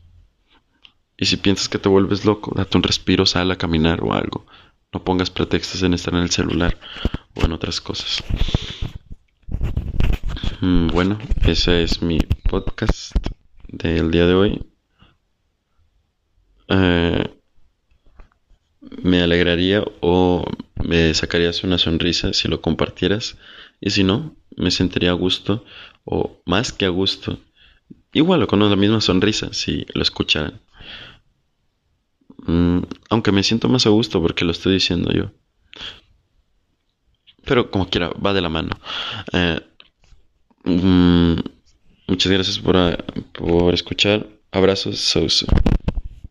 Y 1.17 1.25
si 1.25 1.37
piensas 1.37 1.69
que 1.69 1.79
te 1.79 1.89
vuelves 1.89 2.25
loco, 2.25 2.53
date 2.55 2.77
un 2.77 2.83
respiro, 2.83 3.25
sal 3.25 3.51
a 3.51 3.57
caminar 3.57 4.03
o 4.03 4.13
algo. 4.13 4.45
No 4.91 5.03
pongas 5.03 5.29
pretextos 5.29 5.83
en 5.83 5.93
estar 5.93 6.13
en 6.13 6.21
el 6.21 6.29
celular 6.29 6.77
o 7.35 7.45
en 7.45 7.51
otras 7.51 7.81
cosas. 7.81 8.23
Mm, 10.61 10.87
bueno, 10.87 11.19
ese 11.45 11.83
es 11.83 12.01
mi 12.01 12.19
podcast 12.49 13.15
del 13.67 14.11
día 14.11 14.25
de 14.25 14.33
hoy. 14.33 14.65
Eh, 16.67 17.34
me 19.01 19.21
alegraría 19.21 19.83
o 20.01 20.45
me 20.83 21.13
sacarías 21.13 21.63
una 21.63 21.77
sonrisa 21.77 22.33
si 22.33 22.47
lo 22.47 22.61
compartieras. 22.61 23.37
Y 23.81 23.91
si 23.91 24.03
no, 24.03 24.35
me 24.55 24.71
sentiría 24.71 25.11
a 25.11 25.13
gusto 25.13 25.65
o 26.03 26.41
más 26.45 26.71
que 26.71 26.85
a 26.85 26.89
gusto. 26.89 27.39
Igual 28.13 28.43
o 28.43 28.47
con 28.47 28.59
la 28.59 28.75
misma 28.75 29.01
sonrisa 29.01 29.53
si 29.53 29.85
lo 29.93 30.01
escucharan. 30.01 30.61
Mm, 32.47 32.79
aunque 33.09 33.31
me 33.31 33.43
siento 33.43 33.69
más 33.69 33.85
a 33.85 33.89
gusto 33.89 34.21
porque 34.21 34.45
lo 34.45 34.51
estoy 34.51 34.73
diciendo 34.73 35.11
yo. 35.11 35.31
Pero 37.45 37.69
como 37.69 37.89
quiera, 37.89 38.09
va 38.09 38.33
de 38.33 38.41
la 38.41 38.49
mano. 38.49 38.71
Eh, 39.33 39.59
mm, 40.63 41.35
muchas 42.07 42.31
gracias 42.31 42.59
por, 42.59 42.75
por 43.33 43.73
escuchar. 43.73 44.27
Abrazos. 44.51 45.15